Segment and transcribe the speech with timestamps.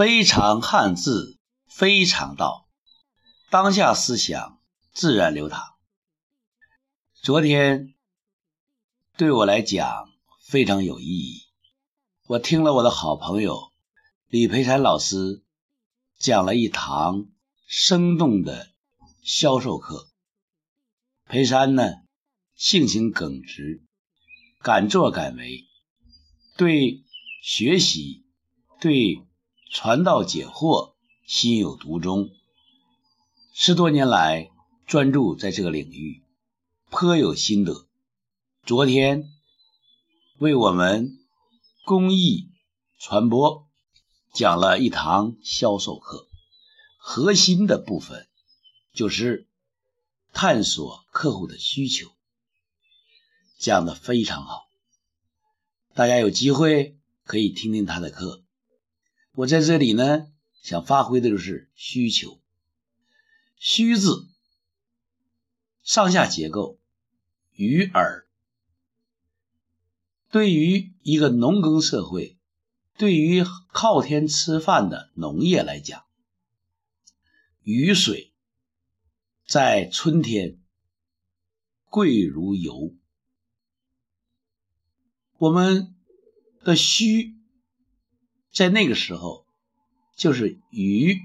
[0.00, 2.66] 非常汉字，非常道，
[3.50, 4.58] 当下思想
[4.94, 5.74] 自然流淌。
[7.22, 7.92] 昨天
[9.18, 10.08] 对我来讲
[10.48, 11.42] 非常有意义。
[12.28, 13.72] 我听了我的好朋友
[14.28, 15.42] 李培山老师
[16.18, 17.26] 讲了一堂
[17.66, 18.70] 生动的
[19.22, 20.08] 销售课。
[21.26, 21.96] 培山呢，
[22.54, 23.82] 性情耿直，
[24.62, 25.66] 敢作敢为，
[26.56, 27.04] 对
[27.42, 28.24] 学习，
[28.80, 29.26] 对。
[29.72, 30.94] 传道解惑，
[31.26, 32.30] 心有独钟。
[33.54, 34.50] 十多年来
[34.84, 36.24] 专注在这个领域，
[36.90, 37.86] 颇有心得。
[38.66, 39.30] 昨天
[40.38, 41.16] 为我们
[41.84, 42.50] 公益
[42.98, 43.68] 传播
[44.34, 46.26] 讲了一堂销售课，
[46.98, 48.26] 核心的部分
[48.92, 49.46] 就是
[50.32, 52.10] 探索客户的需求，
[53.56, 54.68] 讲的非常好。
[55.94, 58.42] 大家有机会可以听听他的课。
[59.40, 60.30] 我在这里呢，
[60.60, 62.38] 想发挥的就是需求。
[63.56, 64.28] 虚字
[65.82, 66.78] 上下结构，
[67.54, 68.24] 鱼饵。
[70.28, 72.36] 对于一个农耕社会，
[72.98, 76.04] 对于靠天吃饭的农业来讲，
[77.62, 78.34] 雨水
[79.46, 80.58] 在春天
[81.86, 82.94] 贵如油。
[85.38, 85.94] 我们
[86.62, 87.39] 的虚。
[88.52, 89.46] 在那个时候，
[90.16, 91.20] 就是雨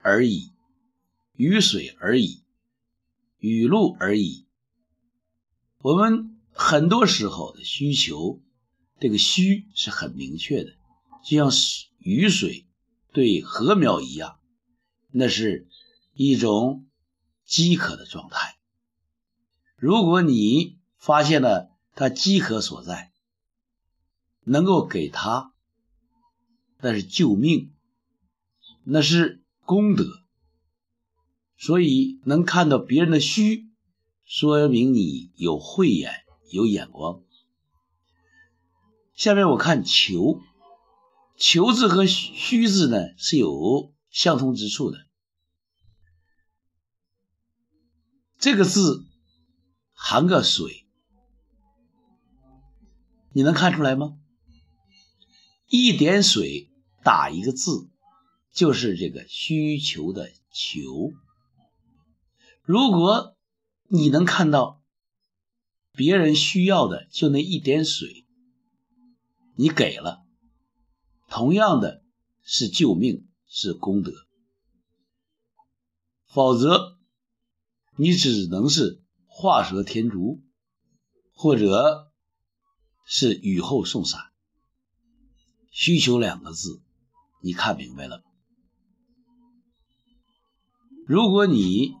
[0.00, 0.52] 而已，
[1.34, 2.42] 雨水而已，
[3.38, 4.46] 雨露而已。
[5.78, 8.40] 我们很多时候的需求，
[9.00, 10.74] 这个需是很明确的，
[11.24, 11.50] 就像
[11.98, 12.66] 雨水
[13.12, 14.38] 对禾苗一样，
[15.10, 15.68] 那是
[16.14, 16.86] 一种
[17.44, 18.56] 饥渴的状态。
[19.76, 23.12] 如果你发现了它饥渴所在，
[24.44, 25.52] 能够给它。
[26.78, 27.72] 那是救命，
[28.84, 30.22] 那是功德，
[31.56, 33.70] 所以能看到别人的虚，
[34.24, 37.22] 说明你有慧眼，有眼光。
[39.14, 40.40] 下面我看“求
[41.38, 44.98] ”，“求”字和“虚”字呢是有相通之处的。
[48.38, 49.06] 这个字
[49.92, 50.86] 含个水，
[53.32, 54.18] 你能看出来吗？
[55.68, 56.70] 一点水
[57.06, 57.88] 打一个字，
[58.52, 61.12] 就是这个需求的“求”。
[62.66, 63.36] 如果
[63.84, 64.82] 你能看到
[65.92, 68.26] 别人需要的就那一点水，
[69.54, 70.26] 你给了，
[71.28, 72.02] 同样的
[72.42, 74.10] 是救命，是功德。
[76.26, 76.98] 否则，
[77.96, 80.42] 你只能是画蛇添足，
[81.34, 82.10] 或者
[83.06, 84.20] 是雨后送伞。
[85.70, 86.82] 需求两个字，
[87.46, 88.24] 你看明白了？
[91.06, 91.94] 如果你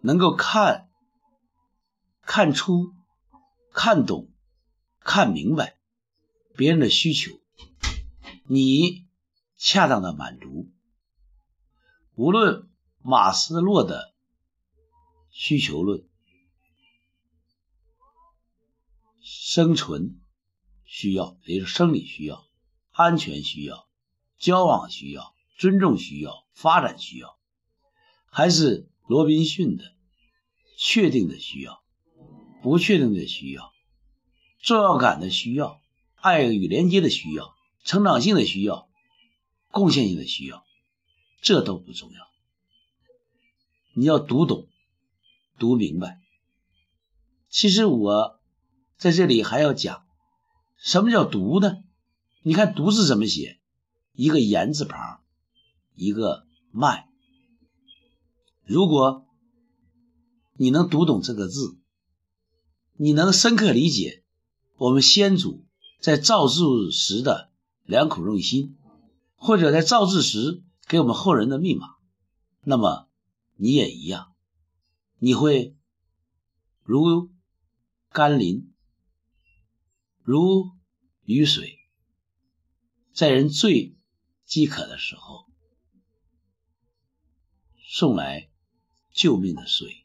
[0.00, 0.88] 能够看、
[2.22, 2.94] 看出、
[3.74, 4.30] 看懂、
[4.98, 5.76] 看明白
[6.56, 7.38] 别人的需求，
[8.44, 9.06] 你
[9.58, 10.70] 恰当的满足。
[12.14, 12.70] 无论
[13.02, 14.14] 马斯洛的
[15.28, 16.02] 需求论，
[19.20, 20.18] 生存
[20.86, 22.46] 需要，也就是生理需要。
[22.90, 23.86] 安全需要，
[24.42, 27.38] 交往需要，尊重需要，发展需要，
[28.26, 29.94] 还是罗宾逊的
[30.76, 31.80] 确定的需要，
[32.60, 33.72] 不确定的需要，
[34.60, 35.80] 重要感的需要，
[36.16, 37.54] 爱与连接的需要，
[37.84, 38.88] 成长性的需要，
[39.70, 40.64] 贡献性的需要，
[41.40, 42.26] 这都不重要。
[43.94, 44.66] 你要读懂，
[45.56, 46.18] 读明白。
[47.48, 48.40] 其实我
[48.96, 50.04] 在这里还要讲，
[50.78, 51.84] 什么叫读呢？
[52.42, 53.60] 你看“读”字怎么写？
[54.14, 55.20] 一个言字旁，
[55.94, 57.08] 一个卖。
[58.64, 59.26] 如果
[60.54, 61.78] 你能读懂这个字，
[62.94, 64.22] 你能深刻理解
[64.76, 65.64] 我们先祖
[66.00, 67.50] 在造字时的
[67.84, 68.76] 良苦用心，
[69.34, 71.96] 或者在造字时给我们后人的密码，
[72.62, 73.08] 那么
[73.56, 74.34] 你也一样，
[75.18, 75.74] 你会
[76.82, 77.30] 如
[78.10, 78.70] 甘霖，
[80.22, 80.70] 如
[81.24, 81.78] 雨水。
[83.12, 83.96] 在人最
[84.44, 85.46] 饥渴的时候，
[87.84, 88.50] 送来
[89.10, 90.04] 救命的水；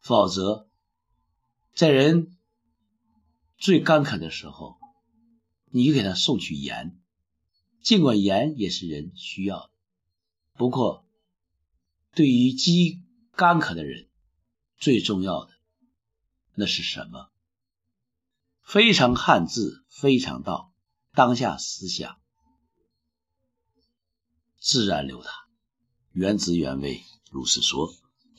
[0.00, 0.68] 否则，
[1.74, 2.36] 在人
[3.56, 4.78] 最干渴的时候，
[5.66, 6.96] 你给他送去盐。
[7.82, 9.70] 尽管盐也是人需要的，
[10.52, 11.06] 不过，
[12.14, 13.02] 对于饥
[13.32, 14.08] 干渴的人，
[14.76, 15.52] 最重要的
[16.54, 17.30] 那是什么？
[18.62, 20.69] 非常汉字，非常道。
[21.12, 22.20] 当下思想
[24.58, 25.32] 自然流淌
[26.12, 27.99] 原汁原味如是说。